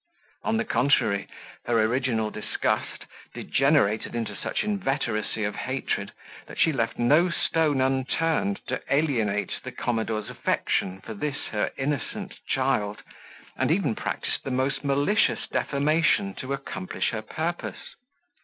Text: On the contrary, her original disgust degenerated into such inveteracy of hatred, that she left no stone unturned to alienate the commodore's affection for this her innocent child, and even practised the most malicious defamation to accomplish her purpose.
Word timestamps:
On 0.41 0.57
the 0.57 0.65
contrary, 0.65 1.27
her 1.65 1.79
original 1.79 2.31
disgust 2.31 3.05
degenerated 3.35 4.15
into 4.15 4.35
such 4.35 4.63
inveteracy 4.63 5.43
of 5.43 5.53
hatred, 5.55 6.11
that 6.47 6.57
she 6.57 6.71
left 6.73 6.97
no 6.97 7.29
stone 7.29 7.81
unturned 7.81 8.61
to 8.65 8.81
alienate 8.89 9.51
the 9.63 9.71
commodore's 9.71 10.27
affection 10.31 11.01
for 11.01 11.13
this 11.13 11.49
her 11.51 11.69
innocent 11.77 12.33
child, 12.47 13.03
and 13.55 13.69
even 13.69 13.93
practised 13.93 14.43
the 14.43 14.49
most 14.49 14.83
malicious 14.83 15.45
defamation 15.47 16.33
to 16.33 16.51
accomplish 16.51 17.11
her 17.11 17.21
purpose. 17.21 17.93